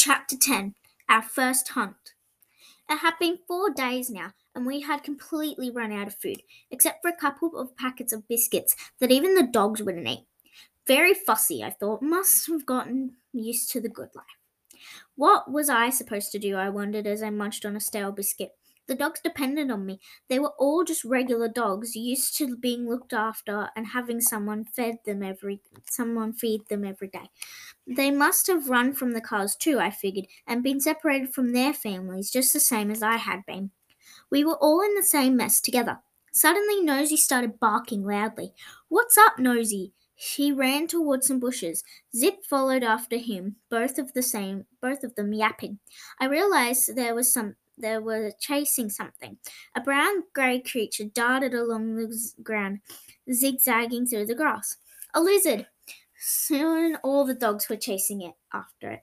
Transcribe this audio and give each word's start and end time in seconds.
Chapter 0.00 0.36
10 0.36 0.76
Our 1.08 1.22
First 1.22 1.70
Hunt. 1.70 2.14
It 2.88 2.98
had 2.98 3.14
been 3.18 3.40
four 3.48 3.70
days 3.70 4.08
now, 4.10 4.32
and 4.54 4.64
we 4.64 4.82
had 4.82 5.02
completely 5.02 5.72
run 5.72 5.90
out 5.90 6.06
of 6.06 6.14
food, 6.14 6.40
except 6.70 7.02
for 7.02 7.08
a 7.08 7.16
couple 7.16 7.58
of 7.58 7.76
packets 7.76 8.12
of 8.12 8.28
biscuits 8.28 8.76
that 9.00 9.10
even 9.10 9.34
the 9.34 9.42
dogs 9.42 9.82
wouldn't 9.82 10.06
eat. 10.06 10.24
Very 10.86 11.14
fussy, 11.14 11.64
I 11.64 11.70
thought, 11.70 12.00
must 12.00 12.46
have 12.46 12.64
gotten 12.64 13.16
used 13.32 13.72
to 13.72 13.80
the 13.80 13.88
good 13.88 14.10
life. 14.14 14.78
What 15.16 15.50
was 15.50 15.68
I 15.68 15.90
supposed 15.90 16.30
to 16.30 16.38
do? 16.38 16.54
I 16.54 16.68
wondered 16.68 17.08
as 17.08 17.20
I 17.20 17.30
munched 17.30 17.66
on 17.66 17.74
a 17.74 17.80
stale 17.80 18.12
biscuit. 18.12 18.52
The 18.88 18.94
dogs 18.94 19.20
depended 19.22 19.70
on 19.70 19.84
me. 19.84 20.00
They 20.28 20.38
were 20.38 20.54
all 20.58 20.82
just 20.82 21.04
regular 21.04 21.46
dogs, 21.46 21.94
used 21.94 22.36
to 22.38 22.56
being 22.56 22.88
looked 22.88 23.12
after 23.12 23.68
and 23.76 23.88
having 23.88 24.22
someone 24.22 24.64
fed 24.64 24.96
them 25.04 25.22
every 25.22 25.60
someone 25.90 26.32
feed 26.32 26.66
them 26.68 26.84
every 26.84 27.08
day. 27.08 27.30
They 27.86 28.10
must 28.10 28.46
have 28.46 28.70
run 28.70 28.94
from 28.94 29.12
the 29.12 29.20
cars 29.20 29.54
too, 29.54 29.78
I 29.78 29.90
figured, 29.90 30.26
and 30.46 30.62
been 30.62 30.80
separated 30.80 31.34
from 31.34 31.52
their 31.52 31.74
families 31.74 32.30
just 32.30 32.54
the 32.54 32.60
same 32.60 32.90
as 32.90 33.02
I 33.02 33.16
had 33.16 33.44
been. 33.46 33.72
We 34.30 34.42
were 34.42 34.56
all 34.56 34.80
in 34.80 34.94
the 34.94 35.02
same 35.02 35.36
mess 35.36 35.60
together. 35.60 36.00
Suddenly 36.32 36.82
Nosy 36.82 37.16
started 37.16 37.60
barking 37.60 38.04
loudly. 38.04 38.54
What's 38.88 39.18
up, 39.18 39.38
Nosy? 39.38 39.92
He 40.14 40.50
ran 40.50 40.86
towards 40.86 41.26
some 41.26 41.38
bushes. 41.38 41.84
Zip 42.16 42.44
followed 42.44 42.82
after 42.82 43.18
him, 43.18 43.56
both 43.70 43.98
of 43.98 44.14
the 44.14 44.22
same 44.22 44.66
both 44.80 45.04
of 45.04 45.14
them 45.14 45.32
yapping. 45.32 45.78
I 46.18 46.26
realized 46.26 46.96
there 46.96 47.14
was 47.14 47.32
some 47.32 47.56
they 47.80 47.98
were 47.98 48.32
chasing 48.40 48.90
something. 48.90 49.38
A 49.74 49.80
brown 49.80 50.24
grey 50.34 50.60
creature 50.60 51.04
darted 51.04 51.54
along 51.54 51.96
the 51.96 52.32
ground, 52.42 52.80
zigzagging 53.32 54.06
through 54.06 54.26
the 54.26 54.34
grass. 54.34 54.76
A 55.14 55.20
lizard! 55.20 55.66
Soon 56.20 56.96
all 57.04 57.24
the 57.24 57.34
dogs 57.34 57.68
were 57.68 57.76
chasing 57.76 58.22
it 58.22 58.34
after 58.52 58.90
it. 58.90 59.02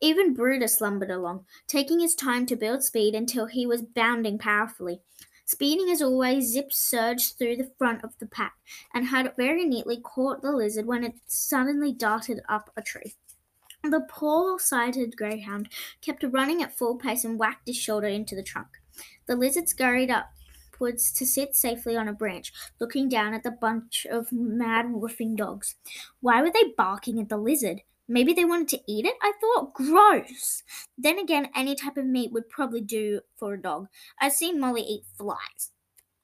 Even 0.00 0.34
Brutus 0.34 0.80
lumbered 0.80 1.10
along, 1.10 1.46
taking 1.66 2.00
his 2.00 2.14
time 2.14 2.46
to 2.46 2.56
build 2.56 2.82
speed 2.82 3.14
until 3.14 3.46
he 3.46 3.66
was 3.66 3.82
bounding 3.82 4.38
powerfully. 4.38 5.00
Speeding 5.46 5.90
as 5.90 6.00
always, 6.00 6.52
Zip 6.52 6.72
surged 6.72 7.36
through 7.36 7.56
the 7.56 7.70
front 7.78 8.02
of 8.02 8.16
the 8.18 8.26
pack 8.26 8.54
and 8.94 9.06
had 9.06 9.34
very 9.36 9.64
neatly 9.64 10.00
caught 10.00 10.42
the 10.42 10.52
lizard 10.52 10.86
when 10.86 11.04
it 11.04 11.14
suddenly 11.26 11.92
darted 11.92 12.40
up 12.48 12.70
a 12.76 12.82
tree. 12.82 13.14
The 13.84 14.00
poor 14.08 14.58
sighted 14.58 15.14
greyhound 15.14 15.68
kept 16.00 16.24
running 16.24 16.62
at 16.62 16.74
full 16.74 16.96
pace 16.96 17.22
and 17.22 17.38
whacked 17.38 17.68
his 17.68 17.76
shoulder 17.76 18.06
into 18.06 18.34
the 18.34 18.42
trunk. 18.42 18.68
The 19.26 19.36
lizard 19.36 19.68
scurried 19.68 20.10
upwards 20.10 21.12
to 21.12 21.26
sit 21.26 21.54
safely 21.54 21.94
on 21.94 22.08
a 22.08 22.14
branch, 22.14 22.50
looking 22.80 23.10
down 23.10 23.34
at 23.34 23.42
the 23.42 23.50
bunch 23.50 24.06
of 24.10 24.32
mad 24.32 24.86
woofing 24.86 25.36
dogs. 25.36 25.74
Why 26.20 26.40
were 26.40 26.50
they 26.50 26.72
barking 26.74 27.20
at 27.20 27.28
the 27.28 27.36
lizard? 27.36 27.82
Maybe 28.08 28.32
they 28.32 28.46
wanted 28.46 28.68
to 28.68 28.80
eat 28.88 29.04
it? 29.04 29.16
I 29.20 29.32
thought, 29.38 29.74
gross. 29.74 30.62
Then 30.96 31.18
again, 31.18 31.50
any 31.54 31.74
type 31.74 31.98
of 31.98 32.06
meat 32.06 32.32
would 32.32 32.48
probably 32.48 32.80
do 32.80 33.20
for 33.36 33.52
a 33.52 33.60
dog. 33.60 33.88
I've 34.18 34.32
seen 34.32 34.58
Molly 34.58 34.82
eat 34.82 35.04
flies. 35.18 35.72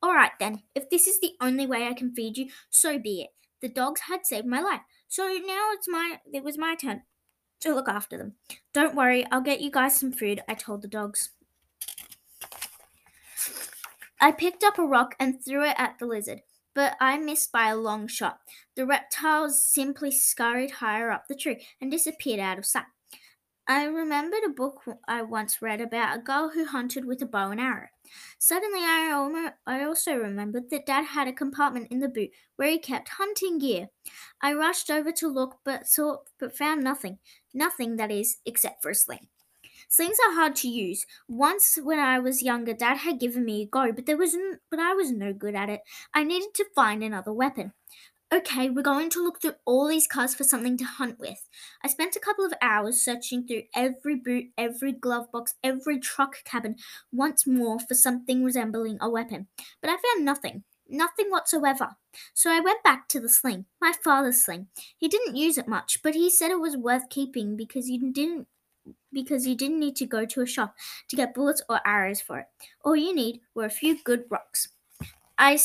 All 0.02 0.14
right 0.14 0.32
then, 0.40 0.62
if 0.74 0.88
this 0.88 1.06
is 1.06 1.20
the 1.20 1.34
only 1.42 1.66
way 1.66 1.86
I 1.86 1.92
can 1.92 2.14
feed 2.14 2.38
you, 2.38 2.48
so 2.70 2.98
be 2.98 3.20
it. 3.20 3.30
The 3.60 3.68
dogs 3.68 4.02
had 4.08 4.24
saved 4.24 4.46
my 4.46 4.62
life, 4.62 4.80
so 5.08 5.24
now 5.24 5.68
it's 5.74 5.86
my 5.86 6.20
it 6.32 6.42
was 6.42 6.56
my 6.56 6.74
turn 6.74 7.02
to 7.60 7.74
look 7.74 7.88
after 7.88 8.16
them. 8.16 8.34
Don't 8.72 8.94
worry, 8.94 9.26
I'll 9.30 9.40
get 9.40 9.60
you 9.60 9.70
guys 9.70 9.98
some 9.98 10.12
food, 10.12 10.42
I 10.48 10.54
told 10.54 10.82
the 10.82 10.88
dogs. 10.88 11.30
I 14.20 14.32
picked 14.32 14.62
up 14.62 14.78
a 14.78 14.86
rock 14.86 15.14
and 15.18 15.42
threw 15.42 15.64
it 15.64 15.74
at 15.78 15.98
the 15.98 16.06
lizard, 16.06 16.42
but 16.74 16.94
I 17.00 17.18
missed 17.18 17.52
by 17.52 17.68
a 17.68 17.76
long 17.76 18.06
shot. 18.06 18.40
The 18.76 18.84
reptile 18.84 19.48
simply 19.50 20.10
scurried 20.10 20.72
higher 20.72 21.10
up 21.10 21.26
the 21.26 21.34
tree 21.34 21.66
and 21.80 21.90
disappeared 21.90 22.40
out 22.40 22.58
of 22.58 22.66
sight. 22.66 22.84
I 23.70 23.84
remembered 23.84 24.42
a 24.44 24.48
book 24.48 24.82
I 25.06 25.22
once 25.22 25.62
read 25.62 25.80
about 25.80 26.16
a 26.16 26.20
girl 26.20 26.50
who 26.50 26.64
hunted 26.64 27.04
with 27.04 27.22
a 27.22 27.26
bow 27.26 27.52
and 27.52 27.60
arrow. 27.60 27.86
Suddenly, 28.36 28.80
I, 28.80 29.12
almost, 29.12 29.54
I 29.64 29.84
also 29.84 30.16
remembered 30.16 30.70
that 30.70 30.86
Dad 30.86 31.04
had 31.04 31.28
a 31.28 31.32
compartment 31.32 31.86
in 31.92 32.00
the 32.00 32.08
boot 32.08 32.30
where 32.56 32.68
he 32.68 32.80
kept 32.80 33.10
hunting 33.10 33.58
gear. 33.58 33.90
I 34.42 34.54
rushed 34.54 34.90
over 34.90 35.12
to 35.12 35.28
look, 35.28 35.60
but 35.64 35.86
saw, 35.86 36.18
but 36.40 36.56
found 36.56 36.82
nothing. 36.82 37.20
Nothing, 37.54 37.94
that 37.94 38.10
is, 38.10 38.38
except 38.44 38.82
for 38.82 38.90
a 38.90 38.94
sling. 38.94 39.28
Slings 39.88 40.18
are 40.26 40.34
hard 40.34 40.56
to 40.56 40.68
use. 40.68 41.06
Once, 41.28 41.78
when 41.80 42.00
I 42.00 42.18
was 42.18 42.42
younger, 42.42 42.74
Dad 42.74 42.98
had 42.98 43.20
given 43.20 43.44
me 43.44 43.62
a 43.62 43.66
go, 43.66 43.92
but 43.92 44.06
there 44.06 44.16
was, 44.16 44.34
n- 44.34 44.60
but 44.70 44.80
I 44.80 44.94
was 44.94 45.12
no 45.12 45.32
good 45.32 45.54
at 45.54 45.70
it. 45.70 45.82
I 46.12 46.24
needed 46.24 46.54
to 46.54 46.66
find 46.74 47.04
another 47.04 47.32
weapon. 47.32 47.72
Okay, 48.32 48.70
we're 48.70 48.82
going 48.82 49.10
to 49.10 49.24
look 49.24 49.42
through 49.42 49.56
all 49.64 49.88
these 49.88 50.06
cars 50.06 50.36
for 50.36 50.44
something 50.44 50.76
to 50.76 50.84
hunt 50.84 51.18
with. 51.18 51.48
I 51.82 51.88
spent 51.88 52.14
a 52.14 52.20
couple 52.20 52.44
of 52.44 52.52
hours 52.62 53.02
searching 53.02 53.44
through 53.44 53.62
every 53.74 54.14
boot, 54.14 54.46
every 54.56 54.92
glove 54.92 55.32
box, 55.32 55.54
every 55.64 55.98
truck 55.98 56.44
cabin 56.44 56.76
once 57.10 57.44
more 57.44 57.80
for 57.80 57.94
something 57.94 58.44
resembling 58.44 58.98
a 59.00 59.10
weapon, 59.10 59.48
but 59.80 59.90
I 59.90 59.96
found 59.96 60.24
nothing. 60.24 60.62
Nothing 60.88 61.26
whatsoever. 61.30 61.96
So 62.32 62.52
I 62.52 62.60
went 62.60 62.84
back 62.84 63.08
to 63.08 63.20
the 63.20 63.28
sling, 63.28 63.64
my 63.80 63.92
father's 64.04 64.44
sling. 64.44 64.68
He 64.96 65.08
didn't 65.08 65.36
use 65.36 65.58
it 65.58 65.66
much, 65.66 66.00
but 66.00 66.14
he 66.14 66.30
said 66.30 66.52
it 66.52 66.60
was 66.60 66.76
worth 66.76 67.08
keeping 67.10 67.56
because 67.56 67.88
you 67.88 68.12
didn't 68.12 68.46
because 69.12 69.44
you 69.44 69.56
didn't 69.56 69.80
need 69.80 69.96
to 69.96 70.06
go 70.06 70.24
to 70.24 70.40
a 70.40 70.46
shop 70.46 70.74
to 71.08 71.16
get 71.16 71.34
bullets 71.34 71.62
or 71.68 71.80
arrows 71.84 72.20
for 72.20 72.38
it. 72.38 72.46
All 72.84 72.94
you 72.94 73.12
need 73.12 73.40
were 73.56 73.64
a 73.64 73.70
few 73.70 74.02
good 74.04 74.24
rocks. 74.30 74.68
I 75.36 75.58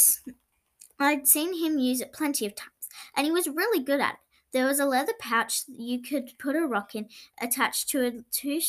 I'd 0.99 1.27
seen 1.27 1.53
him 1.53 1.79
use 1.79 2.01
it 2.01 2.13
plenty 2.13 2.45
of 2.45 2.55
times, 2.55 2.71
and 3.15 3.25
he 3.25 3.31
was 3.31 3.47
really 3.47 3.83
good 3.83 3.99
at 3.99 4.13
it. 4.13 4.19
There 4.53 4.65
was 4.65 4.79
a 4.79 4.85
leather 4.85 5.13
pouch 5.19 5.63
you 5.67 6.01
could 6.01 6.31
put 6.39 6.55
a 6.55 6.65
rock 6.65 6.95
in, 6.95 7.09
attached 7.41 7.89
to 7.89 8.05
a 8.05 8.11
two 8.31 8.61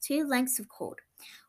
two 0.00 0.24
lengths 0.26 0.58
of 0.58 0.68
cord. 0.68 0.98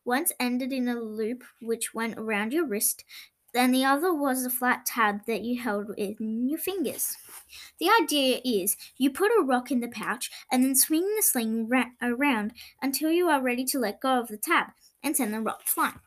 Once 0.04 0.32
ended 0.40 0.72
in 0.72 0.88
a 0.88 0.94
loop 0.94 1.44
which 1.60 1.92
went 1.92 2.16
around 2.16 2.52
your 2.52 2.66
wrist, 2.66 3.04
then 3.52 3.70
the 3.70 3.84
other 3.84 4.12
was 4.12 4.44
a 4.44 4.50
flat 4.50 4.84
tab 4.84 5.26
that 5.26 5.42
you 5.42 5.60
held 5.60 5.90
in 5.96 6.48
your 6.48 6.58
fingers. 6.58 7.16
The 7.78 7.90
idea 8.02 8.40
is 8.44 8.76
you 8.96 9.10
put 9.10 9.30
a 9.30 9.42
rock 9.42 9.70
in 9.70 9.80
the 9.80 9.88
pouch 9.88 10.30
and 10.50 10.64
then 10.64 10.74
swing 10.74 11.02
the 11.02 11.22
sling 11.22 11.68
ra- 11.68 11.90
around 12.02 12.52
until 12.82 13.10
you 13.10 13.28
are 13.28 13.40
ready 13.40 13.64
to 13.66 13.78
let 13.78 14.00
go 14.00 14.18
of 14.20 14.28
the 14.28 14.36
tab 14.36 14.68
and 15.02 15.16
send 15.16 15.32
the 15.32 15.40
rock 15.40 15.62
flying. 15.66 16.00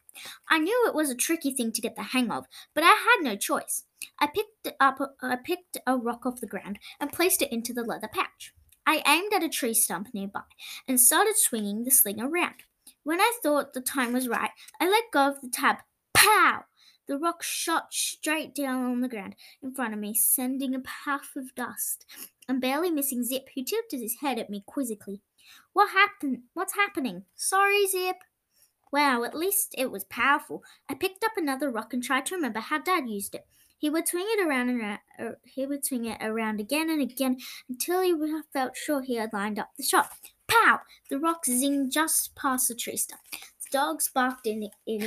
I 0.50 0.60
knew 0.60 0.86
it 0.88 0.96
was 0.96 1.10
a 1.10 1.16
tricky 1.16 1.54
thing 1.54 1.72
to 1.72 1.82
get 1.82 1.96
the 1.96 2.04
hang 2.04 2.32
of, 2.32 2.48
but 2.74 2.84
I 2.84 2.88
had 2.88 3.24
no 3.24 3.36
choice. 3.36 3.84
I 4.20 4.28
picked 4.28 4.76
up 4.80 5.00
I 5.22 5.36
picked 5.38 5.78
a 5.86 5.98
rock 5.98 6.26
off 6.26 6.42
the 6.42 6.48
ground 6.48 6.80
and 7.00 7.12
placed 7.12 7.42
it 7.42 7.52
into 7.52 7.74
the 7.74 7.84
leather 7.84 8.10
pouch. 8.12 8.54
I 8.86 9.04
aimed 9.06 9.34
at 9.34 9.44
a 9.44 9.50
tree 9.50 9.74
stump 9.74 10.14
nearby 10.14 10.42
and 10.88 11.00
started 11.00 11.38
swinging 11.38 11.84
the 11.84 11.92
sling 11.92 12.22
around. 12.22 12.64
When 13.04 13.20
I 13.20 13.38
thought 13.42 13.74
the 13.74 13.82
time 13.82 14.14
was 14.14 14.28
right, 14.28 14.52
I 14.80 14.88
let 14.88 15.12
go 15.12 15.28
of 15.28 15.42
the 15.42 15.50
tab. 15.50 15.78
Pow! 16.14 16.66
The 17.08 17.18
rock 17.18 17.42
shot 17.42 17.94
straight 17.94 18.54
down 18.54 18.84
on 18.84 19.02
the 19.02 19.08
ground 19.08 19.36
in 19.64 19.74
front 19.74 19.94
of 19.94 20.00
me, 20.00 20.14
sending 20.14 20.76
a 20.76 20.80
puff 20.80 21.32
of 21.38 21.56
dust, 21.56 22.06
and 22.50 22.60
barely 22.60 22.92
missing 22.92 23.24
Zip, 23.24 23.48
who 23.56 23.64
tilted 23.64 24.02
his 24.02 24.18
head 24.20 24.38
at 24.38 24.50
me 24.50 24.64
quizzically. 24.66 25.22
What 25.72 25.92
happened? 25.92 26.44
What's 26.54 26.76
happening? 26.76 27.24
Sorry, 27.36 27.88
Zip. 27.88 28.18
Wow, 28.92 29.24
at 29.24 29.38
least 29.38 29.74
it 29.78 29.90
was 29.90 30.04
powerful. 30.06 30.64
I 30.90 30.96
picked 30.96 31.24
up 31.24 31.38
another 31.38 31.70
rock 31.70 31.94
and 31.94 32.04
tried 32.04 32.26
to 32.28 32.36
remember 32.36 32.60
how 32.60 32.80
Dad 32.80 33.10
used 33.10 33.36
it. 33.36 33.48
He 33.78 33.90
would 33.90 34.08
swing 34.08 34.26
it 34.28 34.46
around 34.46 34.70
and 34.70 34.82
around, 34.82 35.00
uh, 35.20 35.32
he 35.44 35.66
would 35.66 35.86
swing 35.86 36.06
it 36.06 36.18
around 36.22 36.60
again 36.60 36.90
and 36.90 37.02
again 37.02 37.38
until 37.70 38.02
he 38.02 38.16
felt 38.52 38.76
sure 38.76 39.02
he 39.02 39.16
had 39.16 39.34
lined 39.34 39.60
up 39.60 39.70
the 39.78 39.84
shot. 39.84 40.10
Pow! 40.48 40.80
The 41.10 41.20
rock 41.20 41.46
zinged 41.46 41.92
just 41.92 42.36
past 42.36 42.68
the 42.68 42.76
tree 42.76 42.98
stump. 42.98 43.22
The 43.32 43.70
dogs 43.72 44.10
barked 44.14 44.48
in, 44.48 44.70
in 44.86 45.02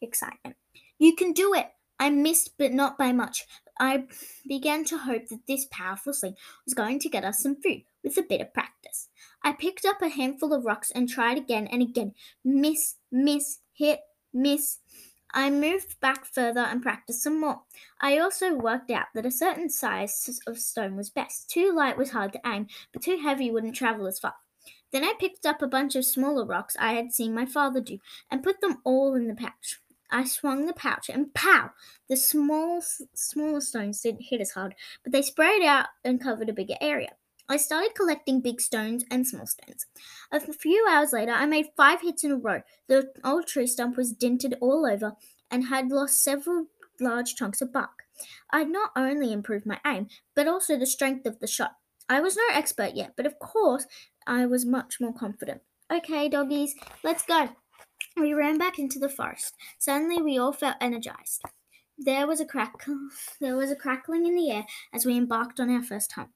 excitement. 0.00 0.56
You 0.98 1.14
can 1.14 1.32
do 1.32 1.54
it! 1.54 1.68
I 2.00 2.08
missed, 2.08 2.54
but 2.58 2.72
not 2.72 2.96
by 2.96 3.12
much. 3.12 3.46
I 3.78 4.04
began 4.48 4.84
to 4.86 4.98
hope 4.98 5.28
that 5.28 5.46
this 5.46 5.66
powerful 5.70 6.14
sling 6.14 6.34
was 6.64 6.74
going 6.74 6.98
to 7.00 7.10
get 7.10 7.24
us 7.24 7.42
some 7.42 7.56
food 7.56 7.82
with 8.02 8.16
a 8.16 8.22
bit 8.22 8.40
of 8.40 8.54
practice. 8.54 9.08
I 9.42 9.52
picked 9.52 9.84
up 9.84 10.02
a 10.02 10.08
handful 10.08 10.52
of 10.52 10.64
rocks 10.64 10.90
and 10.90 11.08
tried 11.08 11.38
again 11.38 11.66
and 11.66 11.82
again. 11.82 12.14
Miss, 12.44 12.96
miss, 13.12 13.58
hit, 13.72 14.00
miss. 14.32 14.78
I 15.32 15.50
moved 15.50 16.00
back 16.00 16.24
further 16.24 16.60
and 16.60 16.82
practiced 16.82 17.22
some 17.22 17.40
more. 17.40 17.62
I 18.00 18.18
also 18.18 18.54
worked 18.54 18.90
out 18.90 19.06
that 19.14 19.26
a 19.26 19.30
certain 19.30 19.70
size 19.70 20.40
of 20.46 20.58
stone 20.58 20.96
was 20.96 21.10
best. 21.10 21.48
Too 21.48 21.72
light 21.72 21.96
was 21.96 22.10
hard 22.10 22.32
to 22.32 22.40
aim, 22.44 22.66
but 22.92 23.02
too 23.02 23.18
heavy 23.22 23.50
wouldn't 23.50 23.76
travel 23.76 24.06
as 24.06 24.18
far. 24.18 24.34
Then 24.92 25.04
I 25.04 25.14
picked 25.18 25.46
up 25.46 25.62
a 25.62 25.68
bunch 25.68 25.94
of 25.94 26.04
smaller 26.04 26.44
rocks 26.44 26.76
I 26.78 26.94
had 26.94 27.12
seen 27.12 27.32
my 27.32 27.46
father 27.46 27.80
do 27.80 27.98
and 28.30 28.42
put 28.42 28.60
them 28.60 28.78
all 28.84 29.14
in 29.14 29.28
the 29.28 29.34
pouch. 29.34 29.80
I 30.10 30.24
swung 30.24 30.66
the 30.66 30.72
pouch 30.72 31.08
and 31.08 31.32
pow! 31.34 31.70
The 32.08 32.16
small, 32.16 32.82
smaller 33.14 33.60
stones 33.60 34.00
didn't 34.00 34.22
hit 34.22 34.40
as 34.40 34.50
hard, 34.50 34.74
but 35.04 35.12
they 35.12 35.22
sprayed 35.22 35.62
out 35.62 35.86
and 36.04 36.20
covered 36.20 36.48
a 36.48 36.52
bigger 36.52 36.74
area. 36.80 37.10
I 37.50 37.56
started 37.56 37.96
collecting 37.96 38.40
big 38.40 38.60
stones 38.60 39.04
and 39.10 39.26
small 39.26 39.44
stones. 39.44 39.84
A 40.30 40.38
few 40.38 40.86
hours 40.88 41.12
later, 41.12 41.32
I 41.32 41.46
made 41.46 41.66
five 41.76 42.00
hits 42.00 42.22
in 42.22 42.30
a 42.30 42.36
row. 42.36 42.62
The 42.86 43.10
old 43.24 43.48
tree 43.48 43.66
stump 43.66 43.96
was 43.96 44.12
dinted 44.12 44.54
all 44.60 44.86
over 44.86 45.16
and 45.50 45.64
had 45.64 45.90
lost 45.90 46.22
several 46.22 46.66
large 47.00 47.34
chunks 47.34 47.60
of 47.60 47.72
bark. 47.72 48.04
I'd 48.50 48.68
not 48.68 48.92
only 48.94 49.32
improved 49.32 49.66
my 49.66 49.80
aim, 49.84 50.06
but 50.36 50.46
also 50.46 50.78
the 50.78 50.86
strength 50.86 51.26
of 51.26 51.40
the 51.40 51.48
shot. 51.48 51.72
I 52.08 52.20
was 52.20 52.36
no 52.36 52.44
expert 52.52 52.94
yet, 52.94 53.14
but 53.16 53.26
of 53.26 53.40
course 53.40 53.84
I 54.28 54.46
was 54.46 54.64
much 54.64 55.00
more 55.00 55.12
confident. 55.12 55.62
Okay, 55.92 56.28
doggies, 56.28 56.76
let's 57.02 57.24
go. 57.24 57.48
We 58.16 58.32
ran 58.32 58.58
back 58.58 58.78
into 58.78 59.00
the 59.00 59.08
forest. 59.08 59.56
Suddenly, 59.76 60.22
we 60.22 60.38
all 60.38 60.52
felt 60.52 60.76
energized. 60.80 61.42
There 61.98 62.28
was 62.28 62.40
a 62.40 62.46
crack. 62.46 62.86
There 63.40 63.56
was 63.56 63.72
a 63.72 63.76
crackling 63.76 64.24
in 64.24 64.36
the 64.36 64.52
air 64.52 64.66
as 64.92 65.04
we 65.04 65.16
embarked 65.16 65.58
on 65.58 65.68
our 65.68 65.82
first 65.82 66.12
hunt. 66.12 66.30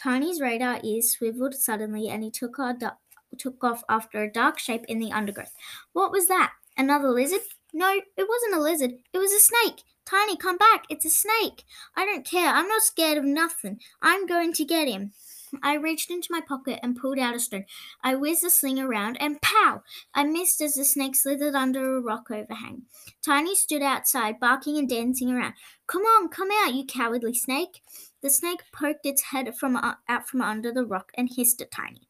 Tiny's 0.00 0.40
radar 0.40 0.80
ears 0.82 1.10
swiveled 1.10 1.54
suddenly, 1.54 2.08
and 2.08 2.22
he 2.22 2.30
took, 2.30 2.56
du- 2.56 2.96
took 3.36 3.62
off 3.62 3.82
after 3.88 4.22
a 4.22 4.32
dark 4.32 4.58
shape 4.58 4.84
in 4.88 4.98
the 4.98 5.12
undergrowth. 5.12 5.54
What 5.92 6.12
was 6.12 6.28
that? 6.28 6.52
Another 6.76 7.10
lizard? 7.10 7.40
No, 7.72 7.90
it 7.90 8.28
wasn't 8.28 8.54
a 8.54 8.60
lizard. 8.60 8.92
It 9.12 9.18
was 9.18 9.32
a 9.32 9.40
snake. 9.40 9.82
Tiny, 10.06 10.36
come 10.36 10.56
back. 10.56 10.84
It's 10.88 11.04
a 11.04 11.10
snake. 11.10 11.64
I 11.94 12.06
don't 12.06 12.24
care. 12.24 12.48
I'm 12.48 12.68
not 12.68 12.82
scared 12.82 13.18
of 13.18 13.24
nothing. 13.24 13.80
I'm 14.00 14.26
going 14.26 14.54
to 14.54 14.64
get 14.64 14.88
him. 14.88 15.12
I 15.62 15.74
reached 15.74 16.10
into 16.10 16.28
my 16.30 16.40
pocket 16.40 16.78
and 16.82 16.96
pulled 16.96 17.18
out 17.18 17.34
a 17.34 17.40
stone. 17.40 17.64
I 18.02 18.14
whizzed 18.14 18.42
the 18.42 18.50
sling 18.50 18.78
around 18.78 19.16
and 19.20 19.40
pow! 19.40 19.82
I 20.14 20.24
missed 20.24 20.60
as 20.60 20.74
the 20.74 20.84
snake 20.84 21.16
slithered 21.16 21.54
under 21.54 21.96
a 21.96 22.00
rock 22.00 22.30
overhang. 22.30 22.82
Tiny 23.24 23.54
stood 23.54 23.82
outside, 23.82 24.40
barking 24.40 24.76
and 24.78 24.88
dancing 24.88 25.30
around. 25.30 25.54
Come 25.86 26.02
on, 26.02 26.28
come 26.28 26.50
out, 26.52 26.74
you 26.74 26.84
cowardly 26.84 27.34
snake! 27.34 27.80
The 28.22 28.30
snake 28.30 28.62
poked 28.72 29.06
its 29.06 29.24
head 29.24 29.56
from 29.56 29.76
uh, 29.76 29.94
out 30.08 30.28
from 30.28 30.42
under 30.42 30.72
the 30.72 30.84
rock 30.84 31.12
and 31.16 31.30
hissed 31.34 31.60
at 31.60 31.70
Tiny. 31.70 32.08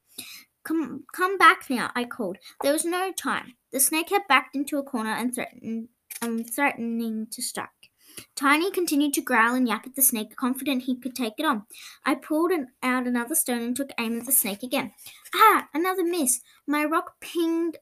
Come, 0.65 1.05
come 1.13 1.39
back 1.39 1.71
now! 1.71 1.91
I 1.95 2.05
called. 2.05 2.39
There 2.63 2.73
was 2.73 2.85
no 2.85 3.13
time. 3.13 3.55
The 3.73 3.81
snake 3.81 4.11
had 4.11 4.29
backed 4.29 4.55
into 4.55 4.79
a 4.79 4.83
corner 4.83 5.13
and 5.13 5.35
threatened, 5.35 5.89
um, 6.21 6.45
threatening 6.45 7.27
to 7.31 7.43
strike. 7.43 7.69
Tiny 8.35 8.71
continued 8.71 9.15
to 9.15 9.21
growl 9.21 9.55
and 9.55 9.69
yap 9.69 9.87
at 9.87 9.95
the 9.95 10.03
snake, 10.03 10.35
confident 10.37 10.83
he 10.83 10.97
could 10.97 11.15
take 11.15 11.35
it 11.39 11.45
on. 11.45 11.65
I 12.05 12.15
pulled 12.15 12.51
an, 12.51 12.69
out 12.83 13.07
another 13.07 13.35
stone 13.35 13.63
and 13.63 13.77
took 13.77 13.91
aim 13.99 14.19
at 14.19 14.27
the 14.27 14.33
snake 14.33 14.63
again. 14.63 14.93
Ah, 15.35 15.69
another 15.73 16.05
miss. 16.05 16.41
My 16.67 16.85
rock 16.85 17.21
pinged 17.21 17.79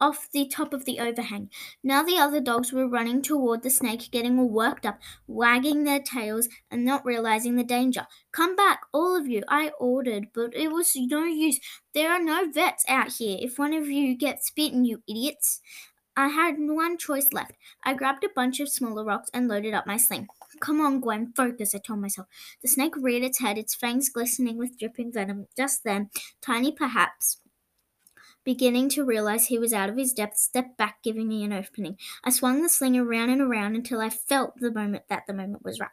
off 0.00 0.28
the 0.32 0.46
top 0.46 0.72
of 0.72 0.84
the 0.84 1.00
overhang. 1.00 1.50
Now 1.82 2.02
the 2.02 2.18
other 2.18 2.40
dogs 2.40 2.72
were 2.72 2.88
running 2.88 3.22
toward 3.22 3.62
the 3.62 3.70
snake, 3.70 4.10
getting 4.10 4.38
all 4.38 4.48
worked 4.48 4.86
up, 4.86 4.98
wagging 5.26 5.84
their 5.84 6.00
tails 6.00 6.48
and 6.70 6.84
not 6.84 7.04
realizing 7.04 7.56
the 7.56 7.64
danger. 7.64 8.06
Come 8.32 8.56
back, 8.56 8.80
all 8.92 9.16
of 9.16 9.26
you, 9.26 9.42
I 9.48 9.72
ordered, 9.78 10.28
but 10.34 10.54
it 10.54 10.70
was 10.70 10.94
no 10.96 11.24
use. 11.24 11.58
There 11.94 12.10
are 12.10 12.22
no 12.22 12.50
vets 12.50 12.84
out 12.88 13.12
here. 13.12 13.38
If 13.40 13.58
one 13.58 13.72
of 13.72 13.86
you 13.88 14.16
gets 14.16 14.50
bitten, 14.50 14.84
you 14.84 15.02
idiots. 15.08 15.60
I 16.18 16.28
had 16.28 16.54
one 16.58 16.96
choice 16.96 17.28
left. 17.32 17.52
I 17.84 17.92
grabbed 17.92 18.24
a 18.24 18.30
bunch 18.34 18.58
of 18.60 18.70
smaller 18.70 19.04
rocks 19.04 19.28
and 19.34 19.48
loaded 19.48 19.74
up 19.74 19.86
my 19.86 19.98
sling. 19.98 20.28
Come 20.60 20.80
on, 20.80 21.00
Gwen, 21.00 21.32
focus, 21.36 21.74
I 21.74 21.78
told 21.78 22.00
myself. 22.00 22.26
The 22.62 22.68
snake 22.68 22.96
reared 22.96 23.22
its 23.22 23.40
head, 23.40 23.58
its 23.58 23.74
fangs 23.74 24.08
glistening 24.08 24.56
with 24.56 24.78
dripping 24.78 25.12
venom. 25.12 25.46
Just 25.54 25.84
then, 25.84 26.08
Tiny, 26.40 26.72
perhaps 26.72 27.38
beginning 28.46 28.88
to 28.90 29.04
realize 29.04 29.46
he 29.46 29.58
was 29.58 29.74
out 29.74 29.90
of 29.90 29.98
his 29.98 30.14
depth, 30.14 30.38
stepped 30.38 30.78
back, 30.78 31.02
giving 31.02 31.28
me 31.28 31.44
an 31.44 31.52
opening. 31.52 31.98
I 32.24 32.30
swung 32.30 32.62
the 32.62 32.68
sling 32.70 32.96
around 32.96 33.28
and 33.28 33.42
around 33.42 33.74
until 33.74 34.00
I 34.00 34.08
felt 34.08 34.54
the 34.58 34.72
moment 34.72 35.02
that 35.10 35.24
the 35.26 35.34
moment 35.34 35.64
was 35.64 35.80
right. 35.80 35.90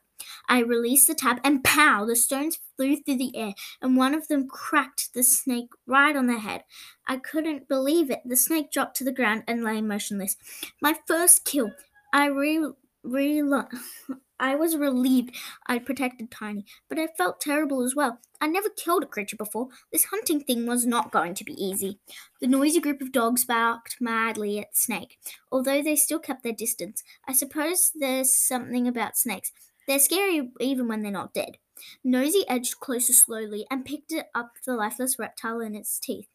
I 0.48 0.60
released 0.60 1.08
the 1.08 1.16
tab, 1.16 1.40
and 1.44 1.64
pow! 1.64 2.06
The 2.06 2.16
stones 2.16 2.60
flew 2.78 2.96
through 2.96 3.18
the 3.18 3.36
air, 3.36 3.54
and 3.82 3.98
one 3.98 4.14
of 4.14 4.28
them 4.28 4.48
cracked 4.48 5.14
the 5.14 5.24
snake 5.24 5.70
right 5.86 6.16
on 6.16 6.28
the 6.28 6.40
head. 6.40 6.64
I 7.08 7.18
couldn't 7.18 7.68
believe 7.68 8.10
it. 8.10 8.22
The 8.24 8.38
snake 8.38 8.72
dropped 8.72 8.96
to 8.98 9.04
the 9.04 9.12
ground 9.12 9.44
and 9.48 9.64
lay 9.64 9.82
motionless. 9.82 10.38
My 10.82 10.96
first 11.08 11.44
kill. 11.44 11.72
I 12.14 12.28
re, 12.28 12.66
re 13.04 13.42
I 14.40 14.56
was 14.56 14.76
relieved 14.76 15.36
I'd 15.68 15.86
protected 15.86 16.32
Tiny, 16.32 16.66
but 16.90 17.00
I 17.00 17.08
felt 17.08 17.40
terrible 17.40 17.84
as 17.84 17.96
well. 17.96 18.20
I 18.42 18.48
never 18.48 18.70
killed 18.70 19.04
a 19.04 19.08
creature 19.08 19.38
before. 19.38 19.70
This 19.92 20.06
hunting 20.06 20.42
thing 20.42 20.66
was 20.66 20.86
not 20.86 21.12
going 21.12 21.34
to 21.36 21.44
be 21.44 21.54
easy. 21.54 22.00
The 22.42 22.48
noisy 22.48 22.80
group 22.80 23.02
of 23.02 23.12
dogs 23.12 23.46
barked 23.46 23.98
madly 24.02 24.60
at 24.60 24.76
snake, 24.76 25.18
although 25.52 25.82
they 25.82 25.96
still 25.96 26.20
kept 26.20 26.44
their 26.44 26.54
distance. 26.54 27.04
I 27.28 27.34
suppose 27.34 27.92
there's 27.96 28.36
something 28.36 28.88
about 28.88 29.18
snakes. 29.18 29.52
They're 29.88 30.00
scary 30.00 30.52
even 30.60 30.88
when 30.88 31.02
they're 31.02 31.12
not 31.12 31.34
dead. 31.34 31.58
Nosy 32.04 32.46
edged 32.48 32.80
closer 32.80 33.14
slowly 33.14 33.66
and 33.70 33.86
picked 33.86 34.14
up 34.34 34.54
the 34.66 34.76
lifeless 34.76 35.20
reptile 35.20 35.60
in 35.60 35.76
its 35.76 36.00
teeth. 36.00 36.28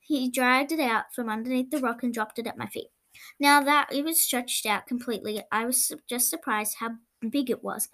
He 0.00 0.30
dragged 0.30 0.72
it 0.72 0.80
out 0.80 1.14
from 1.14 1.28
underneath 1.28 1.70
the 1.70 1.78
rock 1.78 2.02
and 2.02 2.12
dropped 2.12 2.38
it 2.38 2.46
at 2.46 2.58
my 2.58 2.66
feet. 2.66 2.88
Now 3.40 3.62
that 3.62 3.92
it 3.92 4.04
was 4.04 4.20
stretched 4.20 4.66
out 4.66 4.86
completely, 4.86 5.42
I 5.50 5.64
was 5.64 5.92
just 6.08 6.30
surprised 6.30 6.76
how 6.78 6.90
big 7.30 7.50
it 7.50 7.64
was. 7.64 7.88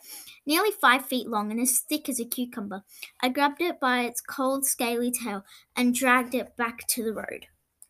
Nearly 0.46 0.70
five 0.70 1.06
feet 1.06 1.28
long 1.28 1.50
and 1.50 1.60
as 1.60 1.80
thick 1.80 2.08
as 2.08 2.20
a 2.20 2.24
cucumber. 2.24 2.84
I 3.22 3.28
grabbed 3.28 3.60
it 3.60 3.80
by 3.80 4.00
its 4.02 4.20
cold, 4.20 4.66
scaly 4.66 5.10
tail 5.10 5.44
and 5.76 5.94
dragged 5.94 6.34
it 6.34 6.56
back 6.56 6.86
to 6.88 7.02
the 7.02 7.12
road. 7.12 7.46